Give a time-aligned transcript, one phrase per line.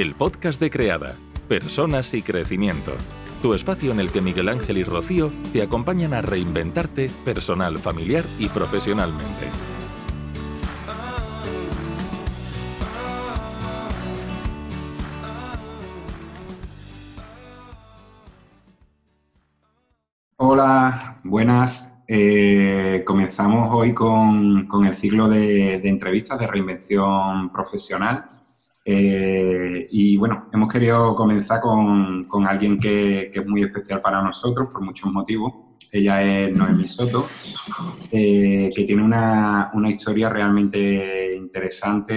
[0.00, 1.14] el podcast de Creada,
[1.46, 2.92] Personas y Crecimiento.
[3.42, 8.24] Tu espacio en el que Miguel Ángel y Rocío te acompañan a reinventarte personal, familiar
[8.38, 9.50] y profesionalmente.
[20.36, 21.92] Hola, buenas.
[22.08, 28.24] Eh, comenzamos hoy con, el ciclo de, entrevistas de reinvención profesional.
[28.84, 34.82] Eh, y bueno, hemos querido comenzar con, alguien que, es muy especial para nosotros por
[34.82, 35.52] muchos motivos.
[35.92, 37.26] Ella es Noemí Soto,
[38.12, 42.12] eh, que tiene una, historia realmente interesante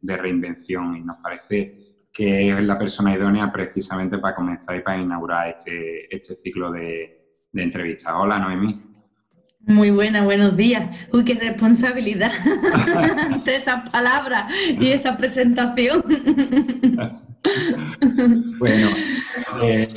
[0.00, 1.78] de, reinvención y nos parece
[2.12, 7.22] que es la persona idónea precisamente para comenzar y para inaugurar este, este ciclo de,
[7.52, 8.18] de entrevista.
[8.18, 8.91] Hola, Noemí.
[9.66, 10.88] Muy buena, buenos días.
[11.12, 12.32] Uy, qué responsabilidad
[13.18, 16.02] ante esas palabras y esa presentación.
[18.58, 18.88] bueno,
[19.62, 19.88] eh,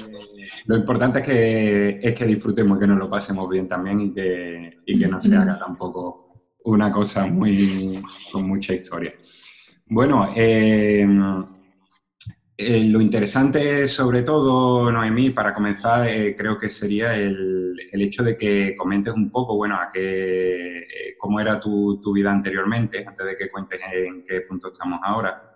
[0.65, 4.81] lo importante es que, es que disfrutemos, que nos lo pasemos bien también y que,
[4.85, 9.13] y que no se haga tampoco una cosa muy con mucha historia.
[9.87, 11.07] Bueno, eh,
[12.57, 18.37] eh, lo interesante, sobre todo, Noemí, para comenzar, eh, creo que sería el, hecho de
[18.37, 23.35] que comentes un poco, bueno, a qué, eh, cómo era tu, vida anteriormente, antes de
[23.35, 25.51] que cuentes en qué punto estamos ahora.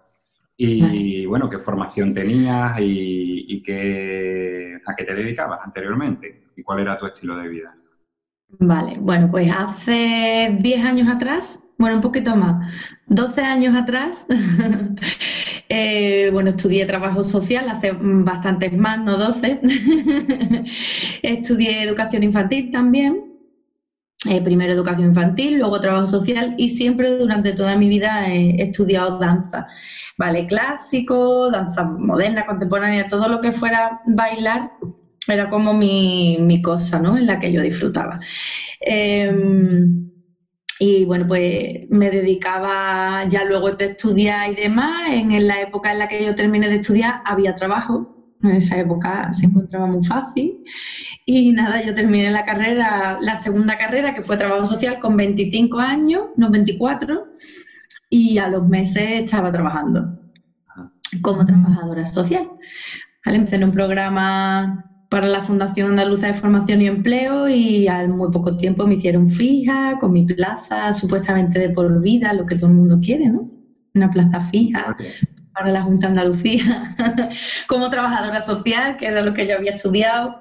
[0.58, 6.80] Y, bueno, qué formación tenías y, y qué, a qué te dedicabas anteriormente y cuál
[6.82, 7.76] era tu estilo de vida.
[8.58, 12.74] Vale, bueno, pues hace 10 años atrás, bueno, un poquito más,
[13.06, 14.28] 12 años atrás,
[15.70, 19.60] Eh, bueno, estudié trabajo social hace bastantes más, no 12.
[21.24, 23.30] estudié educación infantil también.
[24.28, 29.18] Eh, primero educación infantil, luego trabajo social y siempre durante toda mi vida he estudiado
[29.18, 29.66] danza,
[30.18, 34.72] vale clásico, danza moderna, contemporánea, todo lo que fuera bailar
[35.26, 37.18] era como mi, cosa, ¿no?
[37.18, 38.20] En la que yo disfrutaba.
[38.82, 40.09] Em,
[40.82, 45.10] y bueno, pues me dedicaba ya luego de estudiar y demás.
[45.12, 48.16] En la época en la que yo terminé de estudiar había trabajo.
[48.42, 50.64] En esa época se encontraba muy fácil.
[51.26, 55.78] Y nada, yo terminé la carrera, la segunda carrera, que fue trabajo social, con 25
[55.80, 57.26] años, no 24.
[58.10, 60.18] Y a los meses estaba trabajando
[61.22, 62.50] como trabajadora social.
[63.26, 68.32] Empecé en un programa para la Fundación Andaluza de Formación y Empleo y al muy
[68.32, 72.68] poco tiempo me hicieron fija con mi plaza supuestamente de por vida, lo que todo
[72.68, 73.50] el mundo quiere, ¿no?
[73.96, 74.96] Una plaza fija
[75.54, 76.96] para la Junta de Andalucía
[77.68, 80.36] como trabajadora social, que era lo que yo había estudiado.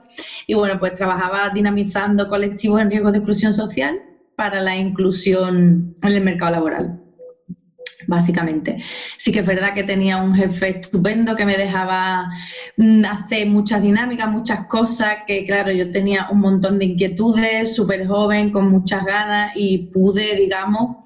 [0.47, 3.99] Y bueno, pues trabajaba dinamizando colectivos en riesgo de exclusión social
[4.37, 7.07] para la inclusión en el mercado laboral
[8.06, 8.76] básicamente.
[9.16, 12.31] Sí que es verdad que tenía un jefe estupendo que me dejaba
[12.76, 18.06] mm, hacer muchas dinámicas, muchas cosas, que claro, yo tenía un montón de inquietudes, súper
[18.06, 20.97] joven, con muchas ganas y pude, digamos,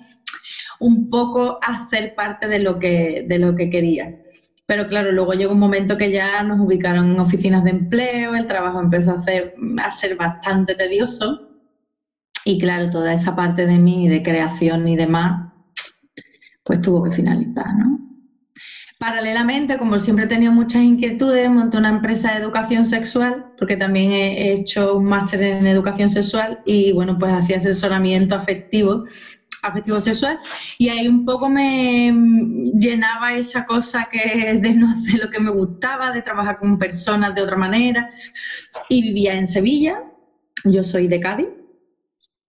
[0.80, 4.18] un poco hacer parte de lo que, de lo que quería.
[4.66, 8.46] Pero claro, luego llegó un momento que ya nos ubicaron en oficinas de empleo, el
[8.46, 11.48] trabajo empezó a, hacer, a ser bastante tedioso
[12.44, 15.51] y claro, toda esa parte de mí, de creación y demás,
[16.64, 17.98] pues tuvo que finalizar, ¿no?
[18.98, 24.12] Paralelamente, como siempre he tenido muchas inquietudes, monté una empresa de educación sexual, porque también
[24.12, 29.02] he hecho un máster en educación sexual y, bueno, pues hacía asesoramiento afectivo,
[29.64, 30.38] afectivo sexual,
[30.78, 32.12] y ahí un poco me
[32.78, 37.34] llenaba esa cosa que de no hacer lo que me gustaba, de trabajar con personas
[37.34, 38.08] de otra manera,
[38.88, 39.96] y vivía en Sevilla,
[40.64, 41.48] yo soy de Cádiz,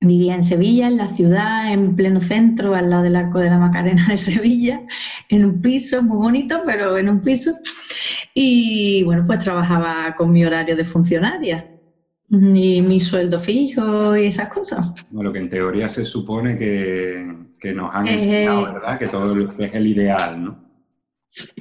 [0.03, 3.57] Vivía en Sevilla, en la ciudad, en pleno centro, al lado del Arco de la
[3.57, 4.81] Macarena de Sevilla,
[5.29, 7.51] en un piso muy bonito, pero en un piso.
[8.33, 11.69] Y bueno, pues trabajaba con mi horario de funcionaria
[12.29, 14.93] y mi sueldo fijo y esas cosas.
[15.11, 18.99] Bueno, que en teoría se supone que, nos han enseñado, eh, ¿verdad?
[18.99, 20.63] Que todo es el ideal, ¿no?
[21.27, 21.53] Sí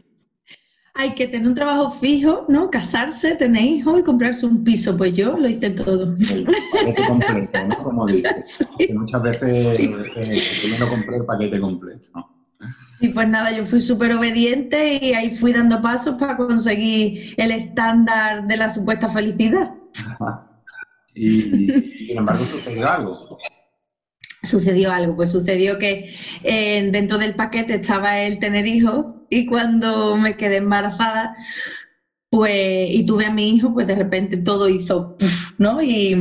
[0.95, 2.71] hay que tener un trabajo fijo, ¿no?
[2.71, 4.97] Casarse, tener hijos y comprarse un piso.
[4.97, 6.15] Pues yo lo hice todo.
[6.17, 7.83] El paquete completo, ¿no?
[7.83, 8.69] Como dices.
[8.95, 9.91] muchas veces sí.
[10.17, 12.09] eh, compré el paquete completo.
[13.01, 17.51] Y pues nada, yo fui súper obediente y ahí fui dando pasos para conseguir el
[17.51, 19.75] estándar de la supuesta felicidad.
[21.15, 23.39] y sin embargo sucedió algo
[24.43, 30.17] sucedió algo, pues sucedió que eh, dentro del paquete estaba el tener hijos y cuando
[30.17, 31.37] me quedé embarazada
[32.31, 35.17] pues y tuve a mi hijo, pues de repente todo hizo,
[35.59, 35.83] ¿no?
[35.83, 36.17] Y,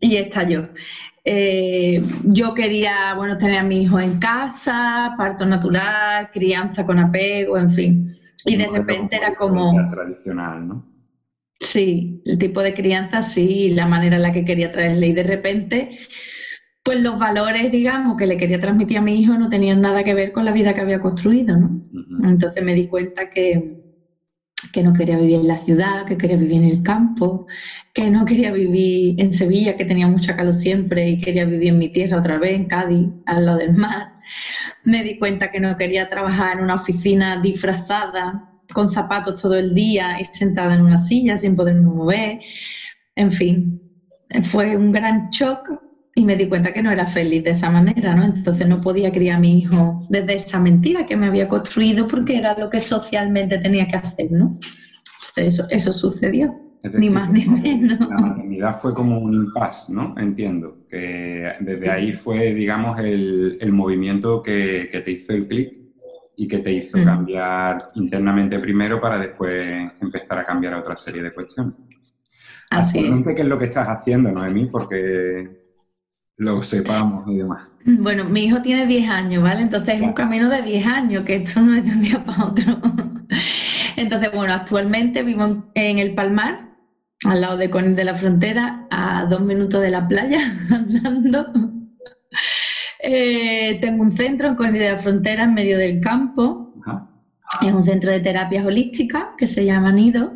[0.00, 0.68] y estalló.
[1.24, 7.58] Eh, yo quería, bueno, tener a mi hijo en casa, parto natural, crianza con apego,
[7.58, 8.14] en fin.
[8.46, 9.74] Y de repente era como...
[9.90, 10.86] Tradicional, ¿no?
[11.60, 15.08] Sí, el tipo de crianza sí, la manera en la que quería traerle.
[15.08, 15.98] Y de repente,
[16.82, 20.14] pues los valores, digamos, que le quería transmitir a mi hijo no tenían nada que
[20.14, 21.70] ver con la vida que había construido, ¿no?
[22.24, 23.76] Entonces me di cuenta que,
[24.72, 27.46] que no quería vivir en la ciudad, que quería vivir en el campo,
[27.92, 31.78] que no quería vivir en Sevilla, que tenía mucha calor siempre, y quería vivir en
[31.78, 34.08] mi tierra otra vez, en Cádiz, al lado del mar.
[34.84, 39.74] Me di cuenta que no quería trabajar en una oficina disfrazada, con zapatos todo el
[39.74, 42.38] día y sentada en una silla sin poderme mover.
[43.16, 43.80] En fin,
[44.44, 45.89] fue un gran shock
[46.20, 48.24] y me di cuenta que no era feliz de esa manera, ¿no?
[48.24, 52.36] Entonces no podía criar a mi hijo desde esa mentira que me había construido porque
[52.36, 54.58] era lo que socialmente tenía que hacer, ¿no?
[55.36, 56.54] Eso, eso sucedió,
[56.92, 58.00] ni más ni menos.
[58.00, 60.14] La maternidad fue como un impasse, ¿no?
[60.18, 65.72] Entiendo, que desde ahí fue, digamos, el, el movimiento que, que, te hizo el clic
[66.36, 67.04] y que te hizo mm.
[67.04, 71.74] cambiar internamente primero para después empezar a cambiar a otra serie de cuestiones.
[72.68, 73.24] Así es.
[73.24, 74.66] ¿Qué es lo que estás haciendo, Noemí?
[74.66, 75.69] Porque
[76.40, 77.68] lo sepamos y demás.
[77.84, 79.60] Bueno, mi hijo tiene 10 años, ¿vale?
[79.60, 82.46] Entonces es un camino de 10 años, que esto no es de un día para
[82.46, 82.80] otro.
[83.96, 86.70] Entonces, bueno, actualmente vivo en el Palmar,
[87.26, 90.40] al lado de Conil de la Frontera, a dos minutos de la playa,
[90.70, 91.52] andando.
[93.02, 96.74] Eh, tengo un centro en Conil de la Frontera, en medio del campo.
[97.60, 100.32] Es un centro de terapias holísticas que se llama Nido,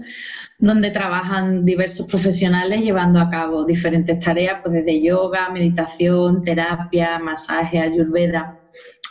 [0.58, 7.78] donde trabajan diversos profesionales llevando a cabo diferentes tareas, pues desde yoga, meditación, terapia, masaje,
[7.78, 8.60] ayurveda.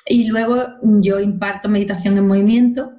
[0.06, 2.92] Y luego yo imparto meditación en movimiento.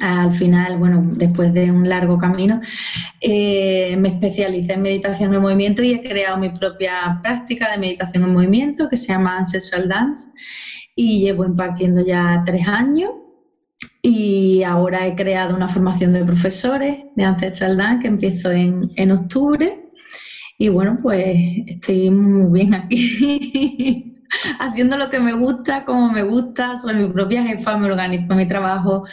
[0.00, 2.60] Al final, bueno, después de un largo camino,
[3.20, 8.24] eh, me especialicé en meditación en movimiento y he creado mi propia práctica de meditación
[8.24, 10.28] en movimiento que se llama Ancestral Dance
[10.94, 13.10] y llevo impartiendo ya tres años
[14.02, 19.12] y ahora he creado una formación de profesores de Ancestral Dance que empiezo en, en
[19.12, 19.90] octubre.
[20.58, 24.20] Y bueno, pues estoy muy bien aquí,
[24.58, 28.46] haciendo lo que me gusta, como me gusta, soy mi propia jefa, me organizo mi
[28.46, 29.04] trabajo,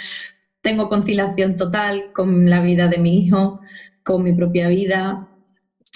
[0.62, 3.62] tengo conciliación total con la vida de mi hijo,
[4.04, 5.28] con mi propia vida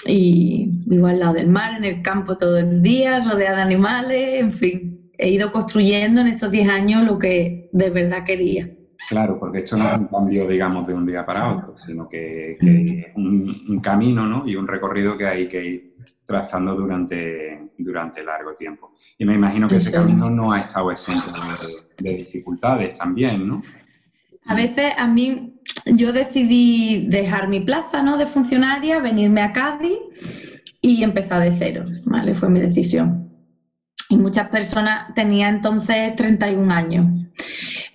[0.05, 4.39] y vivo al lado del mar, en el campo todo el día, rodeada de animales,
[4.39, 8.69] en fin, he ido construyendo en estos 10 años lo que de verdad quería.
[9.09, 12.53] Claro, porque esto no es un cambio, digamos, de un día para otro, sino que,
[12.53, 14.47] es un, camino ¿no?
[14.47, 15.93] y un recorrido que hay que ir
[16.25, 18.93] trazando durante, durante largo tiempo.
[19.17, 21.31] Y me imagino que ese camino no ha estado exento
[21.99, 23.61] de, dificultades también, ¿no?
[24.45, 28.17] A veces a mí, yo decidí dejar mi plaza ¿no?
[28.17, 29.97] de funcionaria, venirme a Cádiz
[30.81, 32.33] y empezar de cero, ¿vale?
[32.33, 33.31] Fue mi decisión.
[34.09, 37.05] Y muchas personas, tenía entonces 31 años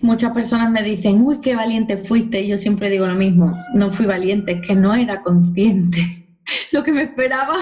[0.01, 2.41] muchas personas me dicen, uy, qué valiente fuiste.
[2.41, 6.01] Y yo siempre digo lo mismo, no fui valiente, es que no era consciente
[6.71, 7.57] lo que me esperaba.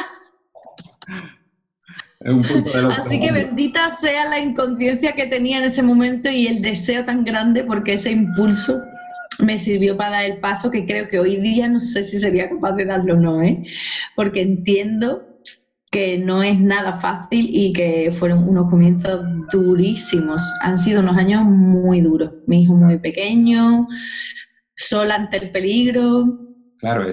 [2.97, 7.23] Así que bendita sea la inconsciencia que tenía en ese momento y el deseo tan
[7.23, 8.81] grande, porque ese impulso
[9.39, 12.49] me sirvió para dar el paso que creo que hoy día no sé si sería
[12.49, 13.63] capaz de darlo o no, ¿eh?
[14.15, 15.26] porque entiendo
[15.97, 20.43] que no es nada fácil y que fueron unos comienzos durísimos.
[20.61, 22.33] Han sido unos años muy duros.
[22.45, 23.87] Mi hijo muy pequeño,
[24.75, 26.37] sola ante el peligro,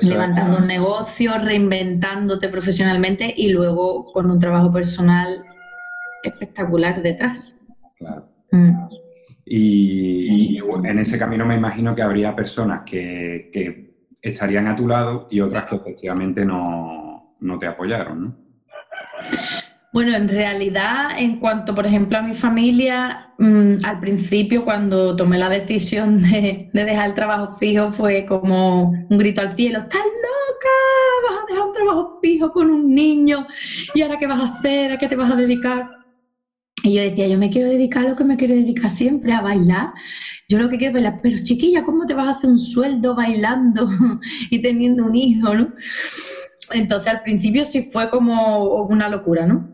[0.03, 5.43] levantando un negocio, reinventándote profesionalmente y luego con un trabajo personal
[6.23, 7.59] espectacular detrás.
[7.97, 8.29] Claro.
[8.53, 8.71] Mm.
[9.47, 15.27] Y, en ese camino me imagino que habría personas que, que estarían a tu lado
[15.31, 18.44] y otras que efectivamente no, no te apoyaron, ¿no?
[19.95, 25.39] Bueno, en realidad, en cuanto, por ejemplo, a mi familia, mm, al principio, cuando tomé
[25.39, 30.75] la decisión de, dejar el trabajo fijo, fue como un grito al cielo, ¡estás loca!
[31.29, 33.47] ¿Vas a dejar un trabajo fijo con un niño?
[33.95, 34.91] ¿Y ahora qué vas a hacer?
[34.91, 35.89] ¿A qué te vas a dedicar?
[36.83, 39.43] Y yo decía, yo me quiero dedicar a lo que me quiero dedicar siempre, a
[39.43, 39.93] bailar.
[40.49, 43.15] Yo lo que quiero es bailar, pero chiquilla, ¿cómo te vas a hacer un sueldo
[43.15, 43.87] bailando
[44.51, 45.73] y teniendo un hijo, no?
[46.73, 49.69] Entonces al principio sí fue como una locura, ¿no?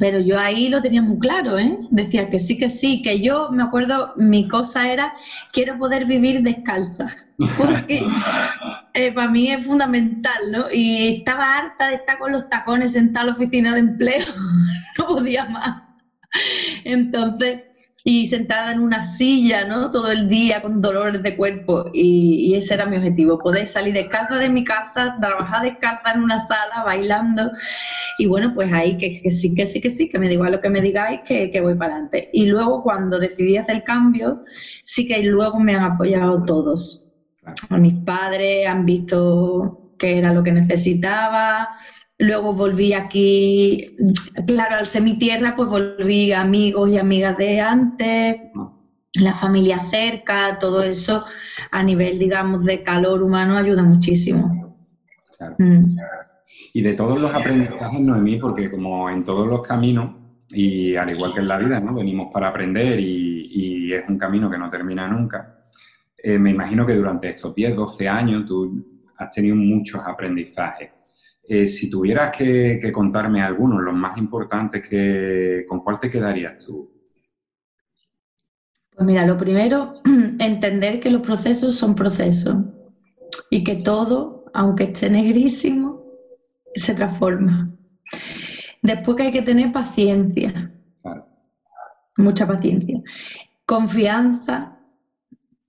[0.00, 1.78] Pero yo ahí lo tenía muy claro, ¿eh?
[1.90, 5.14] Decía que sí, que sí, que yo me acuerdo, mi cosa era,
[5.52, 7.06] quiero poder vivir descalza,
[7.56, 8.04] porque
[8.94, 10.66] eh, para mí es fundamental, ¿no?
[10.72, 14.26] Y estaba harta de estar con los tacones en la oficina de empleo,
[14.98, 15.84] no podía más.
[16.84, 17.60] Entonces,
[18.08, 19.90] y sentada en una silla, ¿no?
[19.90, 21.90] Todo el día con dolores de cuerpo.
[21.92, 26.38] Y, ese era mi objetivo, poder salir descalza de mi casa, trabajar descalza en una
[26.38, 27.50] sala, bailando.
[28.18, 30.70] Y bueno, pues ahí que, sí, que sí, que sí, que me diga lo que
[30.70, 32.30] me digáis, que, que voy para adelante.
[32.32, 34.44] Y luego cuando decidí hacer el cambio,
[34.84, 37.02] sí que luego me han apoyado todos.
[37.70, 41.70] A mis padres han visto que era lo que necesitaba,
[42.18, 43.94] Luego volví aquí,
[44.46, 48.36] claro, al ser mi tierra, pues volví amigos y amigas de antes,
[49.14, 51.24] la familia cerca, todo eso
[51.70, 54.78] a nivel, digamos, de calor humano ayuda muchísimo.
[55.58, 55.96] Mm.
[56.72, 60.14] Y de todos los aprendizajes, Noemí, porque como en todos los caminos,
[60.48, 61.94] y al igual que en la vida, ¿no?
[61.94, 65.64] Venimos para aprender y, es un camino que no termina nunca.
[66.18, 68.84] Eh, me imagino que durante estos 10, 12 años tú
[69.16, 70.90] has tenido muchos aprendizajes.
[71.48, 76.92] Eh, si tuvieras que, contarme algunos, los más importantes, que, ¿con cuál te quedarías tú?
[78.94, 79.94] Pues mira, lo primero,
[80.40, 82.56] entender que los procesos son procesos
[83.50, 86.04] y que todo, aunque esté negrísimo,
[86.74, 87.70] se transforma.
[88.82, 90.72] Después que hay que tener paciencia,
[92.16, 93.00] mucha paciencia,
[93.66, 94.78] confianza,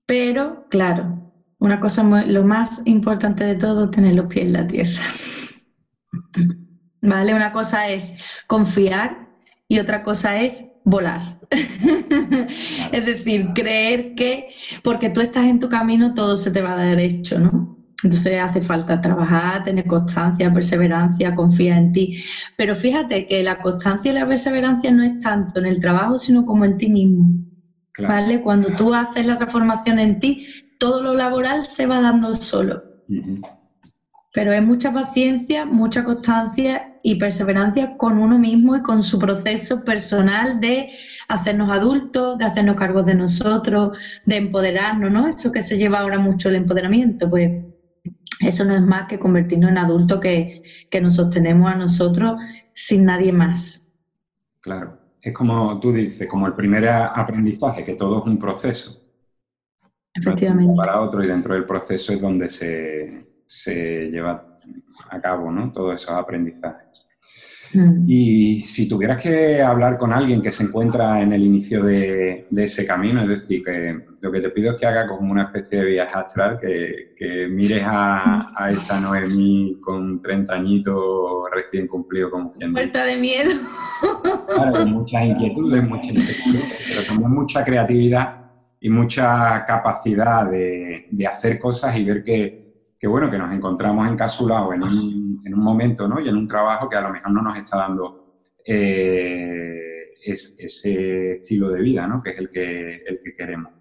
[0.06, 5.02] pero claro, una cosa, lo más importante de todo, tener los pies en la tierra.
[7.00, 7.34] ¿Vale?
[7.34, 9.28] Una cosa es confiar
[9.68, 11.38] y otra cosa es volar.
[12.92, 14.48] es decir, creer que
[14.82, 17.76] porque tú estás en tu camino todo se te va a dar hecho, ¿no?
[18.02, 22.22] Entonces hace falta trabajar, tener constancia, perseverancia, confía en ti.
[22.56, 26.46] Pero fíjate que la constancia y la perseverancia no es tanto en el trabajo, sino
[26.46, 27.28] como en ti mismo.
[27.98, 28.40] ¿Vale?
[28.40, 30.46] Cuando tú haces la transformación en ti,
[30.78, 32.84] todo lo laboral se va dando solo
[34.38, 39.82] pero es mucha paciencia, mucha constancia y perseverancia con uno mismo y con su proceso
[39.82, 40.90] personal de
[41.26, 45.26] hacernos adultos, de hacernos cargos de nosotros, de empoderarnos, ¿no?
[45.26, 47.50] Eso que se lleva ahora mucho el empoderamiento, pues
[48.38, 52.40] eso no es más que convertirnos en adultos que, que nos sostenemos a nosotros
[52.72, 53.90] sin nadie más.
[54.60, 59.02] Claro, es como tú dices, como el primer aprendizaje, que todo es un proceso.
[60.14, 60.74] Efectivamente.
[60.76, 64.58] Para otro y dentro del proceso es donde se, se lleva
[65.10, 65.72] a cabo, ¿no?
[65.72, 66.86] Todos esos aprendizajes.
[67.72, 68.04] Mm.
[68.06, 72.86] Y si tuvieras que hablar con alguien que se encuentra en el inicio de, ese
[72.86, 75.90] camino, es decir, que lo que te pido es que haga como una especie de
[75.90, 83.04] viaje astral, que, mires a, esa Noemí con 30 añitos recién cumplido como quien Puerta
[83.04, 83.50] de miedo.
[84.46, 88.50] Claro, con muchas inquietudes, muchas inquietudes, pero también mucha creatividad
[88.80, 92.67] y mucha capacidad de, de hacer cosas y ver que
[92.98, 96.20] que bueno, que nos encontramos encapsulados en un, en un momento ¿no?
[96.20, 101.68] y en un trabajo que a lo mejor no nos está dando eh, ese estilo
[101.68, 102.22] de vida, ¿no?
[102.22, 103.72] que es el que, el que queremos.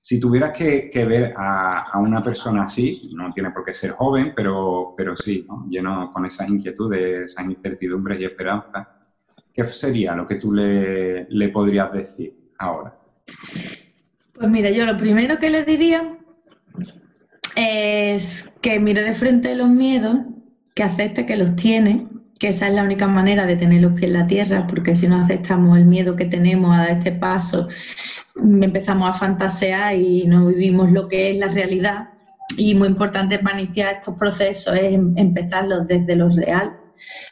[0.00, 3.92] Si tuvieras que, que ver a, a, una persona así, no tiene por qué ser
[3.92, 8.86] joven, pero, pero sí, lleno con esas inquietudes, esas incertidumbres y esperanzas,
[9.52, 12.96] ¿qué sería lo que tú le, le podrías decir ahora?
[14.32, 16.18] Pues mira, yo lo primero que le diría
[17.56, 20.18] es que mire de frente los miedos,
[20.74, 22.06] que acepte que los tiene,
[22.38, 25.08] que esa es la única manera de tener los pies en la tierra, porque si
[25.08, 27.68] no aceptamos el miedo que tenemos a este paso,
[28.36, 32.10] empezamos a fantasear y no vivimos lo que es la realidad.
[32.58, 36.76] Y muy importante para iniciar estos procesos es em, empezarlos desde lo real,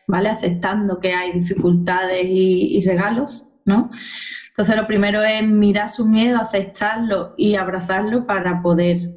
[0.08, 0.30] ¿vale?
[0.30, 3.90] Aceptando que hay dificultades y, y regalos, ¿no?
[4.48, 9.10] Entonces lo primero es mirar su miedo, aceptarlo y abrazarlo para poder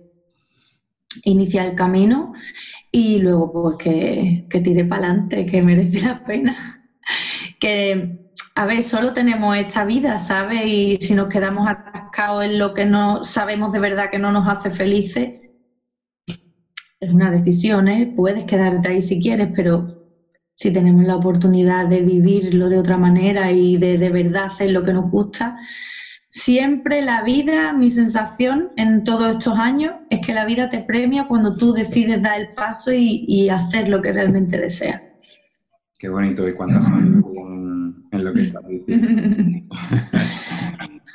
[1.23, 2.33] inicia el camino
[2.91, 6.55] y luego pues que, que tire para adelante, que merece la pena.
[7.59, 10.65] que, a ver, solo tenemos esta vida, ¿sabes?
[10.65, 14.47] Y si nos quedamos atascados en lo que no sabemos de verdad que no nos
[14.47, 15.33] hace felices,
[16.99, 18.11] es una decisión, ¿eh?
[18.15, 19.97] Puedes quedarte ahí si quieres, pero
[20.55, 24.81] si tenemos la oportunidad de vivirlo de otra manera y de de verdad hacer lo
[24.83, 25.55] que nos gusta,
[26.29, 31.27] Siempre la vida, mi sensación en todos estos años es que la vida te premia
[31.27, 35.01] cuando tú decides dar el paso y, hacer lo que realmente deseas.
[35.97, 37.23] Qué bonito y cuántas en,
[38.11, 39.75] en lo que estás diciendo.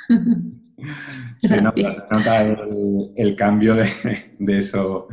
[1.41, 2.41] se nota,
[3.15, 3.87] el, cambio de,
[4.47, 5.07] eso,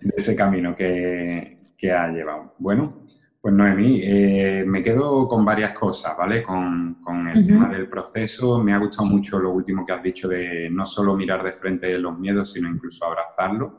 [0.00, 2.54] de ese camino que, que ha llevado.
[2.58, 3.04] Bueno,
[3.42, 6.44] pues Noemí, eh, me quedo con varias cosas, ¿vale?
[6.44, 6.96] Con,
[7.34, 8.62] el tema del proceso.
[8.62, 11.98] Me ha gustado mucho lo último que has dicho de no solo mirar de frente
[11.98, 13.72] los miedos, sino incluso abrazarlos.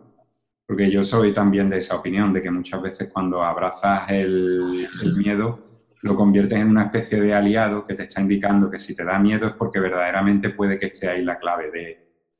[0.68, 5.86] Porque yo soy también de esa opinión, de que muchas veces cuando abrazas el, miedo,
[6.02, 9.18] lo conviertes en una especie de aliado que te está indicando que si te da
[9.18, 11.72] miedo es porque verdaderamente puede que esté ahí la clave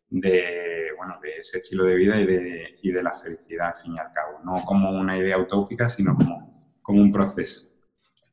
[0.10, 3.94] de, bueno, de ese estilo de vida y de, y de la felicidad, al fin
[3.96, 4.40] y al cabo.
[4.44, 6.53] No como una idea utópica, sino como,
[6.84, 7.68] como un proceso.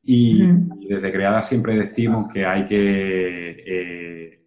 [0.03, 0.45] Y,
[0.87, 4.45] desde Creada siempre decimos que hay que eh,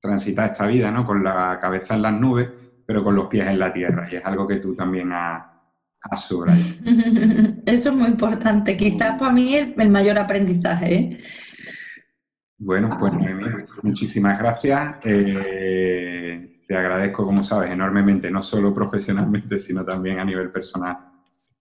[0.00, 1.04] transitar esta vida ¿no?
[1.04, 2.48] con la cabeza en las nubes,
[2.84, 4.08] pero con los pies en la tierra.
[4.10, 5.56] Y es algo que tú también has
[7.66, 8.76] Eso es muy importante.
[8.76, 10.94] Quizás para mí el, el mayor aprendizaje.
[10.94, 11.18] ¿eh?
[12.58, 13.12] Bueno, pues
[13.82, 14.96] muchísimas gracias.
[15.04, 20.96] Eh, te agradezco, como sabes, enormemente, no solo profesionalmente, sino también a nivel personal,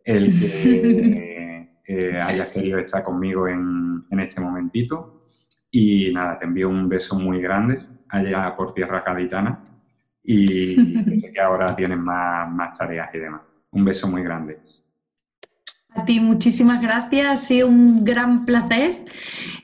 [0.06, 5.26] el que eh, hayas querido estar conmigo en, en, este momentito.
[5.70, 9.66] Y nada, te envío un beso muy grande allá por tierra gaditana
[10.26, 10.76] y
[11.18, 13.42] sé que ahora tienes más, más tareas y demás.
[13.72, 14.60] Un beso muy grande.
[15.94, 19.06] A ti muchísimas gracias, ha sido un gran placer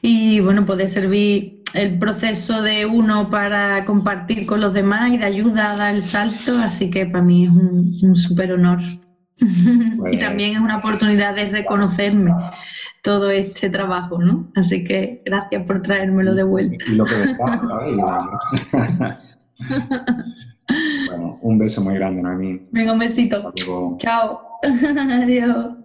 [0.02, 5.26] y bueno, puede servir el proceso de uno para compartir con los demás y de
[5.26, 8.80] ayuda a dar el salto, así que para mí es un, súper honor.
[9.42, 12.32] y pues también es una oportunidad de reconocerme
[13.02, 14.52] todo este trabajo, ¿no?
[14.56, 16.86] Así que gracias por traérmelo de vuelta.
[16.88, 17.16] Y lo que
[21.08, 22.68] Bueno, un beso muy grande, Noemí.
[22.72, 23.54] Venga, un besito.
[23.98, 24.42] Chao.
[24.64, 25.76] Adiós.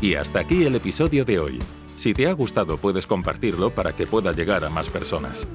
[0.00, 1.58] Y hasta aquí el episodio de hoy.
[1.94, 5.48] Si te ha gustado puedes compartirlo para que pueda llegar a más personas.